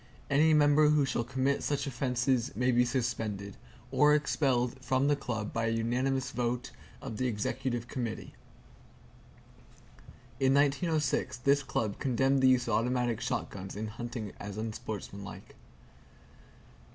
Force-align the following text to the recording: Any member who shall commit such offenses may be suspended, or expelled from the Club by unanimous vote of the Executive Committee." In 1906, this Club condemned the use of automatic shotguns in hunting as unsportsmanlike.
Any 0.31 0.55
member 0.55 0.89
who 0.89 1.05
shall 1.05 1.23
commit 1.23 1.61
such 1.61 1.85
offenses 1.85 2.55
may 2.55 2.71
be 2.71 2.85
suspended, 2.85 3.55
or 3.91 4.15
expelled 4.15 4.83
from 4.83 5.07
the 5.07 5.15
Club 5.15 5.53
by 5.53 5.67
unanimous 5.67 6.31
vote 6.31 6.71
of 7.03 7.17
the 7.17 7.27
Executive 7.27 7.87
Committee." 7.87 8.33
In 10.39 10.55
1906, 10.55 11.37
this 11.37 11.61
Club 11.61 11.99
condemned 11.99 12.41
the 12.41 12.49
use 12.49 12.67
of 12.67 12.73
automatic 12.73 13.21
shotguns 13.21 13.75
in 13.75 13.89
hunting 13.89 14.31
as 14.39 14.57
unsportsmanlike. 14.57 15.53